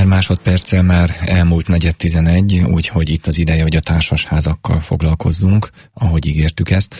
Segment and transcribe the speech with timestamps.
[0.00, 6.26] Pár másodperccel már elmúlt negyed tizenegy, úgyhogy itt az ideje, hogy a társasházakkal foglalkozzunk, ahogy
[6.26, 6.94] ígértük ezt.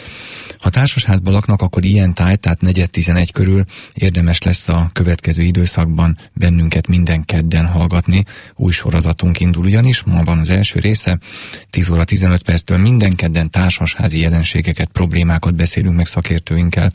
[0.59, 6.17] Ha társasházban laknak, akkor ilyen táj, tehát negyed tizenegy körül érdemes lesz a következő időszakban
[6.33, 8.25] bennünket minden kedden hallgatni.
[8.57, 11.19] Új sorozatunk indul ugyanis, ma van az első része,
[11.71, 16.93] 10 óra 15 perctől minden kedden társasházi jelenségeket, problémákat beszélünk meg szakértőinkkel.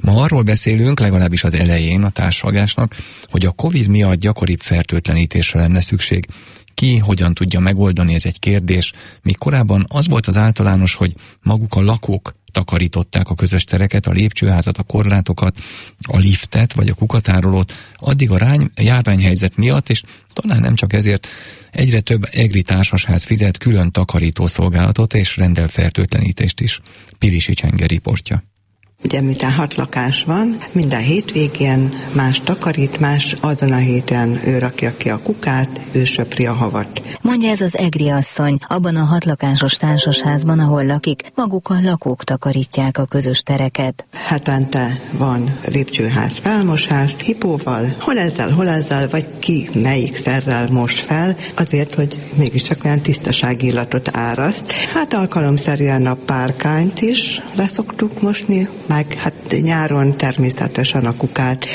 [0.00, 5.80] Ma arról beszélünk, legalábbis az elején a társalgásnak, hogy a Covid miatt gyakoribb fertőtlenítésre lenne
[5.80, 6.26] szükség.
[6.74, 8.92] Ki hogyan tudja megoldani, ez egy kérdés.
[9.22, 11.12] Míg korábban az volt az általános, hogy
[11.42, 15.58] maguk a lakók takarították a közös tereket, a lépcsőházat, a korlátokat,
[16.00, 21.28] a liftet vagy a kukatárolót, addig a rány, járványhelyzet miatt, és talán nem csak ezért,
[21.70, 26.80] egyre több egri társasház fizet külön takarító szolgálatot és rendel fertőtlenítést is.
[27.18, 28.49] Pilisi Csenge riportja.
[29.04, 34.96] Ugye miután hat lakás van, minden hétvégén más takarít, más azon a héten ő rakja
[34.96, 37.18] ki a kukát, ő söpri a havat.
[37.20, 42.98] Mondja ez az Egri asszony, abban a hatlakásos társasházban, ahol lakik, maguk a lakók takarítják
[42.98, 44.06] a közös tereket.
[44.12, 51.36] Hetente van lépcsőház felmosás, hipóval, hol ezzel, hol ezzel, vagy ki melyik szerrel mos fel,
[51.54, 54.70] azért, hogy mégiscsak olyan tisztasági illatot áraszt.
[54.72, 61.66] Hát alkalomszerűen a párkányt is leszoktuk mosni, meg hát nyáron természetesen a kukát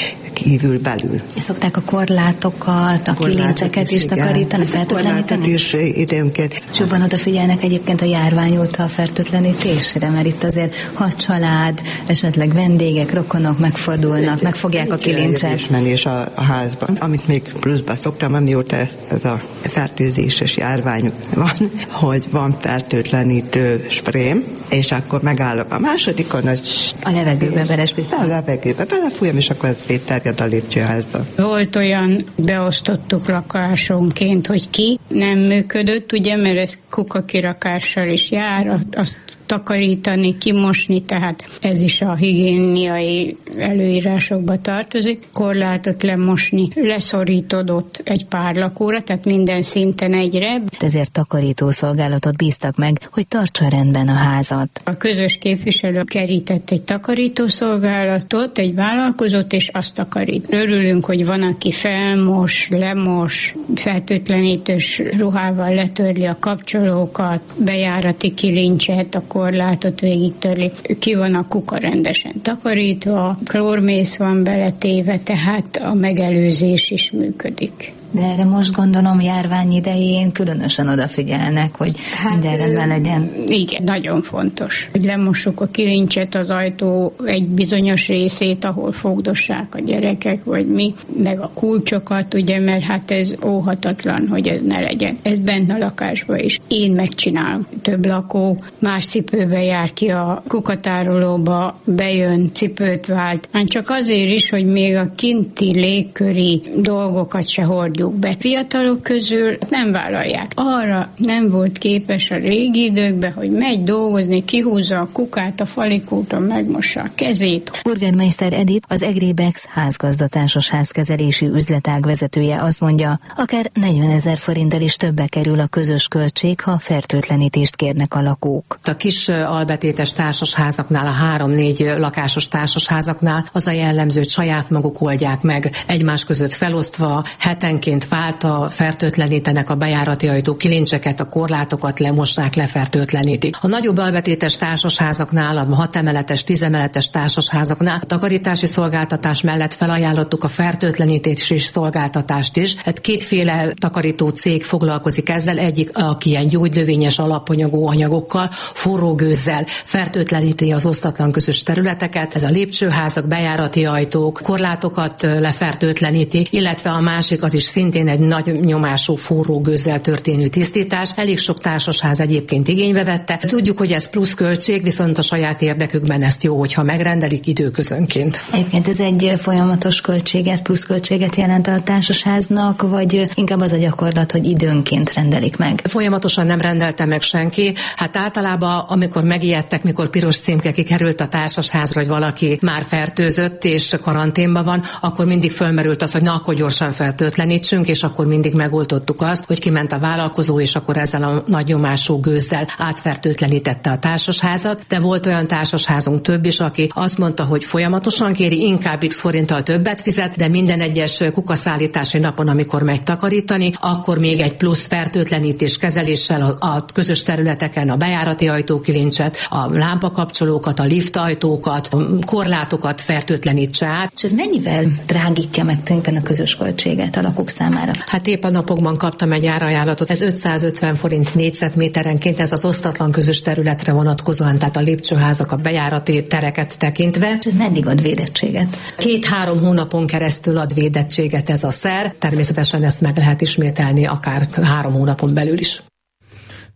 [0.45, 1.21] kívül belül.
[1.37, 5.47] Szokták a korlátokat, a kilincseket is takarítani, fertőtleníteni?
[5.47, 6.63] is időnként.
[6.71, 12.53] És jobban odafigyelnek egyébként a járvány óta a fertőtlenítésre, mert itt azért ha család, esetleg
[12.53, 15.69] vendégek, rokonok megfordulnak, megfogják a kilincset.
[15.69, 16.95] menés a, a házban.
[16.99, 24.43] Amit még pluszba szoktam, amióta ez, ez a fertőzéses járvány van, hogy van fertőtlenítő sprém,
[24.69, 28.23] és akkor megállok a másodikon, hogy a levegőbe beresbítani.
[28.23, 31.25] A levegőbe belefújom, és akkor ez szétterjed a lépcsőházba.
[31.35, 39.19] Volt olyan, beosztottuk lakásonként, hogy ki nem működött, ugye, mert ez kukakirakással is jár, azt
[39.45, 45.23] takarítani, kimosni, tehát ez is a higiéniai előírásokba tartozik.
[45.33, 50.61] Korlátot lemosni, leszorítódott egy pár lakóra, tehát minden szinten egyre.
[50.79, 54.81] Ezért takarító szolgálatot bíztak meg, hogy tartsa rendben a házat.
[54.83, 60.45] A közös képviselő kerített egy takarító szolgálatot, egy vállalkozót, és azt takarít.
[60.49, 69.99] Örülünk, hogy van, aki felmos, lemos, fertőtlenítős ruhával letörli a kapcsolókat, bejárati kilincset, a korlátot
[69.99, 70.71] végigtörli.
[70.99, 77.93] Ki van a kuka rendesen takarítva, klórmész van beletéve, tehát a megelőzés is működik.
[78.15, 81.91] De erre most gondolom járvány idején különösen odafigyelnek, hogy
[82.23, 83.31] hát, minden rendben legyen.
[83.47, 84.89] Igen, nagyon fontos.
[84.91, 90.93] Hogy lemossuk a kilincset, az ajtó egy bizonyos részét, ahol fogdossák a gyerekek, vagy mi,
[91.23, 95.17] meg a kulcsokat, ugye, mert hát ez óhatatlan, hogy ez ne legyen.
[95.21, 96.59] Ez bent a lakásban is.
[96.67, 97.67] Én megcsinálom.
[97.81, 103.49] Több lakó más cipőbe jár ki a kukatárolóba, bejön, cipőt vált.
[103.51, 108.35] Hát csak azért is, hogy még a kinti légköri dolgokat se hordjuk fogadjuk be.
[108.39, 110.51] Fiatalok közül nem vállalják.
[110.55, 116.41] Arra nem volt képes a régi időkben, hogy megy dolgozni, kihúzza a kukát a falikúton,
[116.41, 117.71] megmossa a kezét.
[117.83, 124.95] Burgermeister Edith, az Egrébex házgazdatásos házkezelési üzletág vezetője azt mondja, akár 40 ezer forinttal is
[124.95, 128.79] többe kerül a közös költség, ha fertőtlenítést kérnek a lakók.
[128.83, 135.41] A kis albetétes társasházaknál, a három-négy lakásos társasházaknál az a jellemző, hogy saját maguk oldják
[135.41, 142.55] meg, egymás között felosztva, hetenként időnként válta fertőtlenítenek a bejárati ajtó kilincseket, a korlátokat lemossák,
[142.55, 143.55] lefertőtlenítik.
[143.61, 150.47] A nagyobb albetétes társasházaknál, a hat emeletes, tízemeletes társasházaknál a takarítási szolgáltatás mellett felajánlottuk a
[150.47, 152.75] fertőtlenítési szolgáltatást is.
[152.75, 160.71] Hát kétféle takarító cég foglalkozik ezzel, egyik, aki ilyen gyógynövényes alapanyagú anyagokkal, forró gőzzel fertőtleníti
[160.71, 162.35] az osztatlan közös területeket.
[162.35, 168.59] Ez a lépcsőházak, bejárati ajtók, korlátokat lefertőtleníti, illetve a másik az is szintén egy nagy
[168.59, 171.11] nyomású forró gőzzel történő tisztítás.
[171.15, 173.39] Elég sok társasház egyébként igénybe vette.
[173.47, 178.45] Tudjuk, hogy ez plusz költség, viszont a saját érdekükben ezt jó, hogyha megrendelik időközönként.
[178.51, 184.31] Egyébként ez egy folyamatos költséget, plusz költséget jelent a társasháznak, vagy inkább az a gyakorlat,
[184.31, 185.81] hogy időnként rendelik meg?
[185.83, 187.73] Folyamatosan nem rendelte meg senki.
[187.95, 193.95] Hát általában, amikor megijedtek, mikor piros címke kikerült a társasházra, hogy valaki már fertőzött és
[194.01, 198.53] karanténban van, akkor mindig fölmerült az, hogy na, akkor gyorsan fertőtlenít fertőtlenítsünk, és akkor mindig
[198.53, 203.99] megoldottuk azt, hogy kiment a vállalkozó, és akkor ezzel a nagy nyomású gőzzel átfertőtlenítette a
[203.99, 209.19] társasházat, de volt olyan társasházunk több is, aki azt mondta, hogy folyamatosan kéri, inkább x
[209.19, 214.87] forinttal többet fizet, de minden egyes kukaszállítási napon, amikor megy takarítani, akkor még egy plusz
[214.87, 223.01] fertőtlenítés kezeléssel a, a közös területeken a bejárati ajtókilincset, a lámpakapcsolókat, a liftajtókat, a korlátokat
[223.01, 224.11] fertőtlenítse át.
[224.15, 227.91] És ez mennyivel drágítja meg tulajdonképpen a közös költséget a lakók számára?
[228.05, 233.41] Hát épp a napokban kaptam egy árajánlatot, ez 550 forint négyzetméterenként, ez az osztatlan közös
[233.41, 237.37] területre vonatkozóan, tehát a lépcsőházak, a bejárati tereket tekintve.
[237.41, 238.77] És meddig ad védettséget?
[238.97, 244.93] Két-három hónapon keresztül ad védettséget ez a szer, természetesen ezt meg lehet ismételni akár három
[244.93, 245.81] hónapon belül is.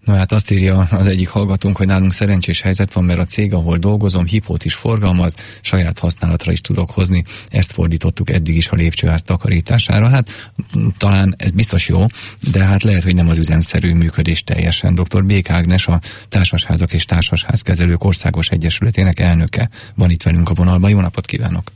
[0.06, 3.54] Na hát azt írja az egyik hallgatónk, hogy nálunk szerencsés helyzet van, mert a cég,
[3.54, 7.24] ahol dolgozom, hipót is forgalmaz, saját használatra is tudok hozni.
[7.48, 10.08] Ezt fordítottuk eddig is a lépcsőház takarítására.
[10.08, 10.52] Hát
[10.98, 12.06] talán ez biztos jó,
[12.52, 14.96] de hát lehet, hogy nem az üzemszerű működés teljesen.
[14.96, 15.26] Dr.
[15.26, 20.90] Bék Ágnes, a Társasházak és Társasházkezelők Országos Egyesületének elnöke van itt velünk a vonalban.
[20.90, 21.72] Jó napot kívánok!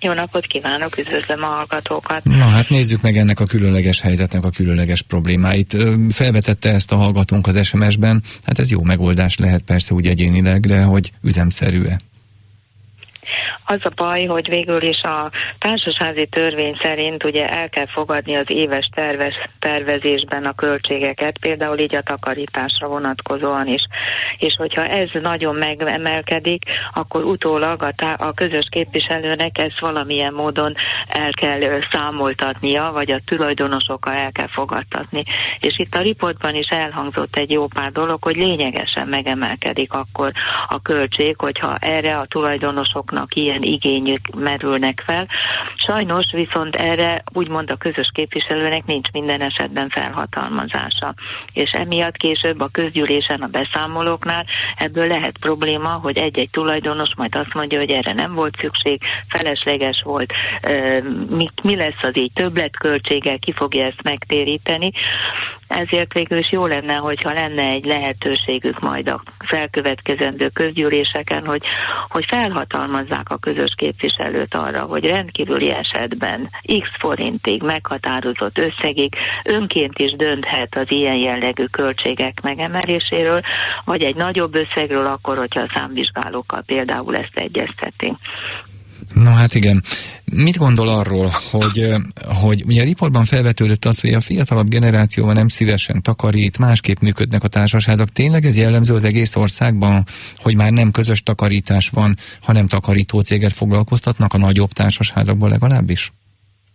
[0.00, 2.24] Jó napot kívánok, üdvözlöm a hallgatókat.
[2.24, 5.76] Na hát nézzük meg ennek a különleges helyzetnek a különleges problémáit.
[6.10, 10.82] Felvetette ezt a hallgatónk az SMS-ben, hát ez jó megoldás lehet persze úgy egyénileg, de
[10.82, 12.00] hogy üzemszerű-e?
[13.70, 18.44] Az a baj, hogy végül is a társasházi törvény szerint ugye el kell fogadni az
[18.46, 23.82] éves tervez, tervezésben a költségeket, például így a takarításra vonatkozóan is.
[24.38, 26.62] És hogyha ez nagyon megemelkedik,
[26.94, 30.74] akkor utólag a, tá- a közös képviselőnek ezt valamilyen módon
[31.08, 35.22] el kell számoltatnia, vagy a tulajdonosokkal el kell fogadtatni.
[35.60, 40.32] És itt a riportban is elhangzott egy jó pár dolog, hogy lényegesen megemelkedik akkor
[40.68, 45.26] a költség, hogyha erre a tulajdonosoknak ilyen milyen igényük merülnek fel.
[45.86, 51.14] Sajnos viszont erre úgymond a közös képviselőnek nincs minden esetben felhatalmazása.
[51.52, 54.46] És emiatt később a közgyűlésen, a beszámolóknál
[54.76, 60.02] ebből lehet probléma, hogy egy-egy tulajdonos majd azt mondja, hogy erre nem volt szükség, felesleges
[60.04, 60.32] volt,
[61.36, 64.90] mi, mi lesz az így többletköltséggel, ki fogja ezt megtéríteni.
[65.68, 71.62] Ezért végül is jó lenne, hogyha lenne egy lehetőségük majd a felkövetkezendő közgyűléseken, hogy,
[72.08, 76.50] hogy felhatalmazzák a közös képviselőt arra, hogy rendkívüli esetben
[76.80, 79.14] x forintig meghatározott összegig
[79.44, 83.40] önként is dönthet az ilyen jellegű költségek megemeléséről,
[83.84, 88.16] vagy egy nagyobb összegről akkor, hogyha a számvizsgálókkal például ezt egyezteti.
[89.14, 89.82] No hát igen.
[90.24, 91.94] Mit gondol arról, hogy,
[92.42, 97.42] hogy ugye a riportban felvetődött az, hogy a fiatalabb generációban nem szívesen takarít, másképp működnek
[97.42, 98.08] a társasházak.
[98.08, 100.04] Tényleg ez jellemző az egész országban,
[100.36, 106.12] hogy már nem közös takarítás van, hanem takarító céget foglalkoztatnak a nagyobb társasházakból legalábbis?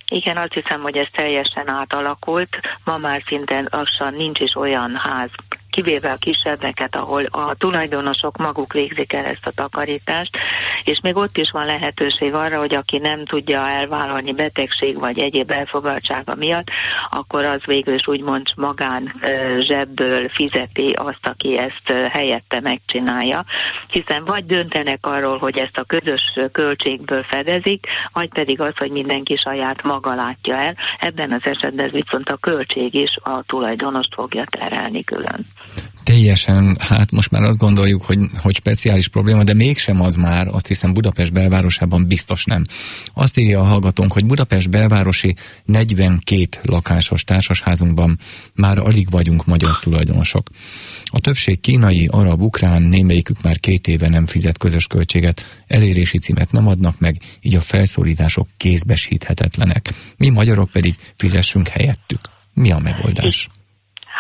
[0.08, 2.50] Igen, azt hiszem, hogy ez teljesen átalakult.
[2.84, 5.30] Ma már szinten lassan nincs is olyan ház,
[5.76, 10.38] kivéve a kisebbeket, ahol a tulajdonosok maguk végzik el ezt a takarítást,
[10.84, 15.52] és még ott is van lehetőség arra, hogy aki nem tudja elvállalni betegség vagy egyéb
[15.52, 16.68] elfogadtsága miatt,
[17.10, 19.14] akkor az végül is úgymond magán
[19.60, 23.46] zsebből fizeti azt, aki ezt helyette megcsinálja,
[23.88, 29.36] hiszen vagy döntenek arról, hogy ezt a közös költségből fedezik, vagy pedig az, hogy mindenki
[29.36, 30.76] saját maga látja el.
[31.00, 35.46] Ebben az esetben viszont a költség is a tulajdonost fogja terelni külön
[36.06, 40.68] teljesen, hát most már azt gondoljuk, hogy, hogy speciális probléma, de mégsem az már, azt
[40.68, 42.66] hiszem Budapest belvárosában biztos nem.
[43.14, 45.36] Azt írja a hallgatónk, hogy Budapest belvárosi
[45.66, 48.20] 42 lakásos társasházunkban
[48.54, 50.50] már alig vagyunk magyar tulajdonosok.
[51.04, 56.52] A többség kínai, arab, ukrán, némelyikük már két éve nem fizet közös költséget, elérési címet
[56.52, 59.94] nem adnak meg, így a felszólítások kézbesíthetetlenek.
[60.18, 62.20] Mi magyarok pedig fizessünk helyettük.
[62.54, 63.50] Mi a megoldás?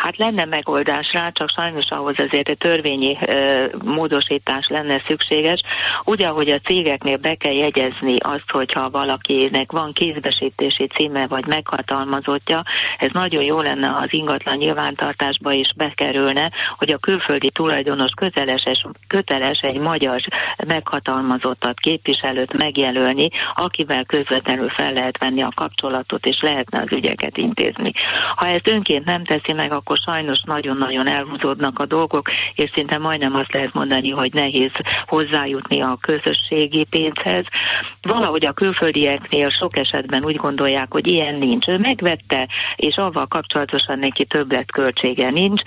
[0.05, 5.61] Hát lenne megoldás rá, csak sajnos ahhoz azért egy törvényi ö, módosítás lenne szükséges.
[6.03, 12.63] Ugye, hogy a cégeknél be kell jegyezni azt, hogyha valakinek van kézbesítési címe vagy meghatalmazottja,
[12.97, 18.63] ez nagyon jó lenne, az ingatlan nyilvántartásba is bekerülne, hogy a külföldi tulajdonos köteles,
[19.07, 20.21] köteles egy magyar
[20.67, 27.91] meghatalmazottat, képviselőt megjelölni, akivel közvetlenül fel lehet venni a kapcsolatot, és lehetne az ügyeket intézni.
[28.35, 32.97] Ha ezt önként nem teszi meg, akkor akkor sajnos nagyon-nagyon elhúzódnak a dolgok, és szinte
[32.97, 34.71] majdnem azt lehet mondani, hogy nehéz
[35.05, 37.45] hozzájutni a közösségi pénzhez.
[38.01, 41.67] Valahogy a külföldieknél sok esetben úgy gondolják, hogy ilyen nincs.
[41.67, 45.61] Ő megvette, és avval kapcsolatosan neki többletköltsége nincs.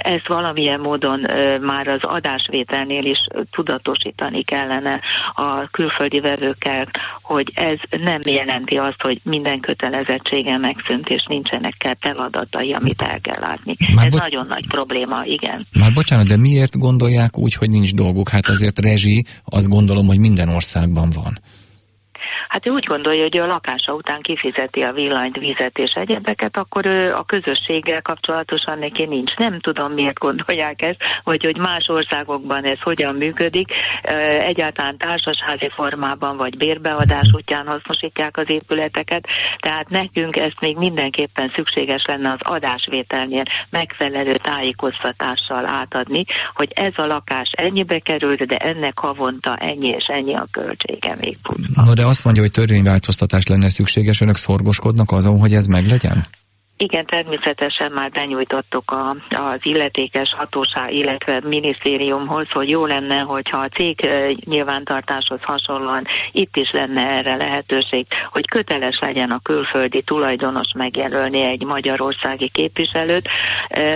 [0.00, 1.20] Ezt valamilyen módon
[1.60, 3.18] már az adásvételnél is
[3.50, 5.00] tudatosítani kellene
[5.34, 6.86] a külföldi vevőkkel,
[7.22, 13.35] hogy ez nem jelenti azt, hogy minden kötelezettsége megszűnt, és nincsenek feladatai, amit el kell
[13.40, 13.76] látni.
[13.94, 15.66] Már Ez bo- nagyon nagy probléma, igen.
[15.80, 18.28] Már bocsánat, de miért gondolják úgy, hogy nincs dolguk?
[18.28, 21.38] Hát azért rezsi, azt gondolom, hogy minden országban van.
[22.48, 26.86] Hát ő úgy gondolja, hogy a lakása után kifizeti a villanyt, vizet és egyebeket, akkor
[26.86, 29.34] ő a közösséggel kapcsolatosan neki nincs.
[29.34, 33.68] Nem tudom, miért gondolják ezt, vagy hogy más országokban ez hogyan működik.
[34.40, 39.26] Egyáltalán társasházi formában, vagy bérbeadás útján hasznosítják az épületeket,
[39.58, 46.24] tehát nekünk ezt még mindenképpen szükséges lenne az adásvételnél megfelelő tájékoztatással átadni,
[46.54, 51.36] hogy ez a lakás ennyibe került, de ennek havonta ennyi és ennyi a költsége még
[51.42, 51.84] pluszban.
[51.84, 56.26] No, de azt mondja, hogy törvényváltoztatás lenne szükséges, önök szorgoskodnak azon, hogy ez meglegyen?
[56.78, 63.68] Igen, természetesen már benyújtottuk a, az illetékes hatóság, illetve minisztériumhoz, hogy jó lenne, hogyha a
[63.68, 64.06] cég
[64.44, 71.64] nyilvántartáshoz hasonlóan itt is lenne erre lehetőség, hogy köteles legyen a külföldi tulajdonos megjelölni egy
[71.64, 73.28] magyarországi képviselőt.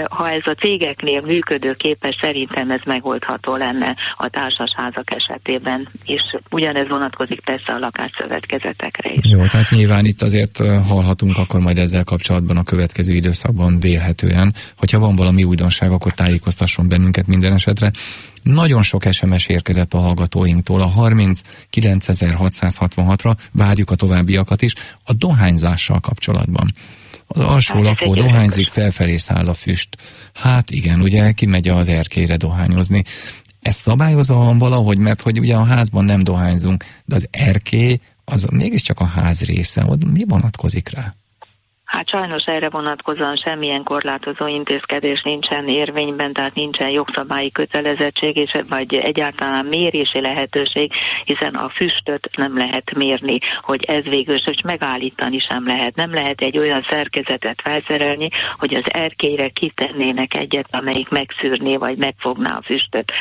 [0.09, 7.41] Ha ez a cégeknél működőképes, szerintem ez megoldható lenne a társasházak esetében, és ugyanez vonatkozik
[7.41, 9.31] persze a lakásszövetkezetekre is.
[9.33, 10.59] Jó, tehát nyilván itt azért
[10.89, 14.55] hallhatunk akkor majd ezzel kapcsolatban a következő időszakban vélhetően.
[14.77, 17.91] Hogyha van valami újdonság, akkor tájékoztasson bennünket minden esetre.
[18.43, 24.75] Nagyon sok SMS érkezett a hallgatóinktól, a 39666-ra, várjuk a továbbiakat is,
[25.05, 26.73] a dohányzással kapcsolatban.
[27.27, 29.97] Az alsó hát, lakó dohányzik, felfelé száll a füst.
[30.35, 33.05] Hát igen, ugye kimegy az erkére dohányozni.
[33.61, 38.47] Ez szabályozva van valahogy, mert hogy ugye a házban nem dohányzunk, de az erkély az
[38.53, 41.15] mégiscsak a ház része, ott mi vonatkozik rá?
[41.91, 48.95] Hát sajnos erre vonatkozóan semmilyen korlátozó intézkedés nincsen érvényben, tehát nincsen jogszabályi kötelezettség, és vagy
[48.95, 50.93] egyáltalán mérési lehetőség,
[51.25, 55.95] hiszen a füstöt nem lehet mérni, hogy ez végül hogy megállítani sem lehet.
[55.95, 58.29] Nem lehet egy olyan szerkezetet felszerelni,
[58.59, 63.13] hogy az erkélyre kitennének egyet, amelyik megszűrné vagy megfogná a füstöt.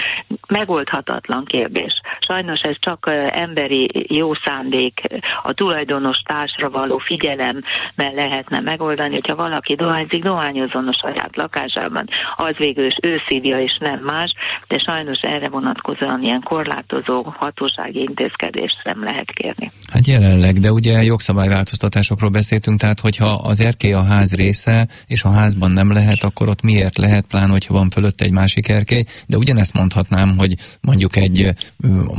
[0.48, 2.02] Megoldhatatlan kérdés.
[2.20, 5.02] Sajnos ez csak emberi jó szándék,
[5.44, 12.06] a tulajdonos társra való figyelemmel lehetne lehetne megoldani, hogyha valaki dohányzik, dohányozzon a saját lakásában.
[12.36, 14.34] Az végül is ő szívja és nem más,
[14.68, 19.72] de sajnos erre vonatkozóan ilyen korlátozó hatósági intézkedést nem lehet kérni.
[19.94, 25.32] Hát jelenleg, de ugye jogszabályváltoztatásokról beszéltünk, tehát hogyha az erkély a ház része, és a
[25.32, 29.38] házban nem lehet, akkor ott miért lehet, plán, hogyha van fölött egy másik erkély, de
[29.38, 31.50] ugyanezt mondhatnám, hogy mondjuk egy,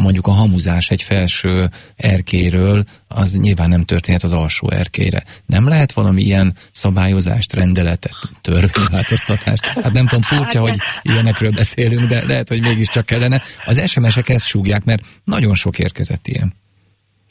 [0.03, 5.25] mondjuk a hamuzás egy felső erkéről, az nyilván nem történhet az alsó erkélyre.
[5.47, 9.67] Nem lehet valami ilyen szabályozást, rendeletet, törvényváltoztatást.
[9.67, 13.43] Hát nem tudom, furcsa, hogy ilyenekről beszélünk, de lehet, hogy mégiscsak kellene.
[13.65, 16.55] Az SMS-ek ezt súgják, mert nagyon sok érkezett ilyen.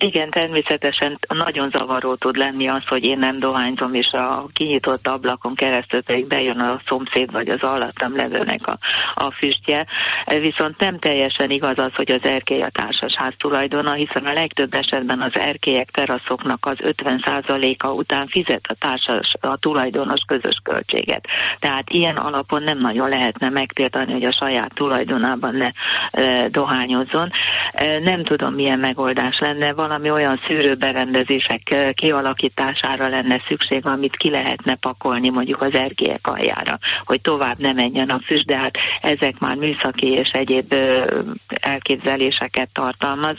[0.01, 5.55] Igen, természetesen nagyon zavaró tud lenni az, hogy én nem dohányzom, és a kinyitott ablakon
[5.55, 8.77] keresztül pedig bejön a szomszéd vagy az alattam levőnek a,
[9.13, 9.85] a füstje.
[10.25, 15.21] Viszont nem teljesen igaz az, hogy az erkély a társasház tulajdona, hiszen a legtöbb esetben
[15.21, 21.27] az erkélyek teraszoknak az 50%-a után fizet a társas, a tulajdonos közös költséget.
[21.59, 25.71] Tehát ilyen alapon nem nagyon lehetne megtiltani, hogy a saját tulajdonában ne
[26.11, 27.29] e, dohányozzon.
[27.71, 29.73] E, nem tudom, milyen megoldás lenne.
[29.73, 31.62] Van valami olyan szűrőberendezések
[31.93, 38.10] kialakítására lenne szükség, amit ki lehetne pakolni mondjuk az erkélyek aljára, hogy tovább ne menjen
[38.10, 40.74] a füst, de hát ezek már műszaki és egyéb
[41.48, 43.38] elképzeléseket tartalmaz.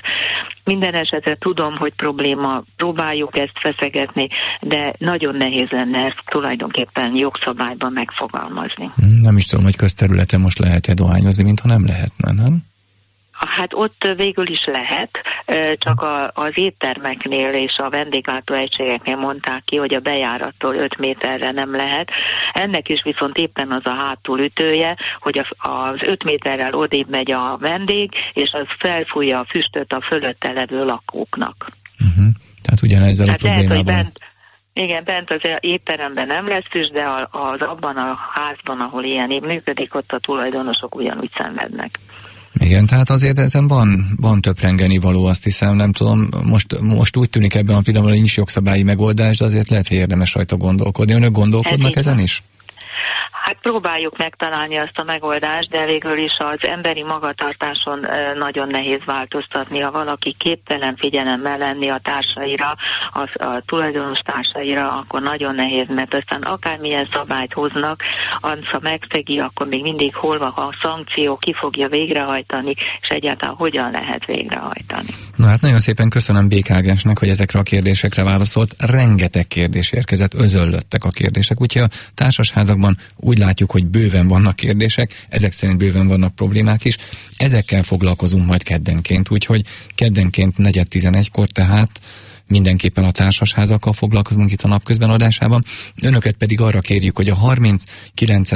[0.64, 4.28] Minden esetre tudom, hogy probléma, próbáljuk ezt feszegetni,
[4.60, 8.90] de nagyon nehéz lenne ezt tulajdonképpen jogszabályban megfogalmazni.
[9.22, 12.69] Nem is tudom, hogy közterületen most lehet-e dohányozni, mintha nem lehetne, nem?
[13.46, 15.10] Hát ott végül is lehet,
[15.78, 21.76] csak a, az éttermeknél és a vendéglátóegységeknél mondták ki, hogy a bejárattól 5 méterre nem
[21.76, 22.10] lehet.
[22.52, 28.10] Ennek is viszont éppen az a hátulütője, hogy az 5 méterrel odébb megy a vendég,
[28.32, 31.66] és az felfújja a füstöt a fölötte levő lakóknak.
[32.00, 32.34] Uh-huh.
[32.62, 33.84] Tehát ugyanezzel Tehát a problémával...
[33.84, 34.18] Lehet, bent,
[34.72, 39.94] igen, bent az étteremben nem lesz füst, de az abban a házban, ahol ilyen működik,
[39.94, 41.98] ott a tulajdonosok ugyanúgy szenvednek.
[42.70, 47.30] Igen, tehát azért ezen van, van töprengeni való, azt hiszem, nem tudom, most, most úgy
[47.30, 51.14] tűnik ebben a pillanatban, hogy nincs jogszabályi megoldás, de azért lehet, hogy érdemes rajta gondolkodni.
[51.14, 52.42] Önök gondolkodnak ezen is?
[53.50, 58.06] Hát próbáljuk megtalálni azt a megoldást, de végül is az emberi magatartáson
[58.38, 59.80] nagyon nehéz változtatni.
[59.80, 62.74] Ha valaki képtelen figyelemmel lenni a társaira,
[63.12, 68.02] a, a tulajdonos társaira, akkor nagyon nehéz, mert aztán akármilyen szabályt hoznak,
[68.40, 73.54] az, ha megszegi, akkor még mindig hol van a szankció, ki fogja végrehajtani, és egyáltalán
[73.54, 75.08] hogyan lehet végrehajtani.
[75.36, 78.74] Na hát nagyon szépen köszönöm Bék Ágnesnek, hogy ezekre a kérdésekre válaszolt.
[78.78, 85.26] Rengeteg kérdés érkezett, özöllöttek a kérdések, úgyhogy a társasházakban úgy látjuk, hogy bőven vannak kérdések,
[85.28, 86.96] ezek szerint bőven vannak problémák is.
[87.36, 92.00] Ezekkel foglalkozunk majd keddenként, úgyhogy keddenként 4.11-kor tehát
[92.50, 95.62] mindenképpen a társasházakkal foglalkozunk itt a napközben adásában.
[96.02, 98.52] Önöket pedig arra kérjük, hogy a 39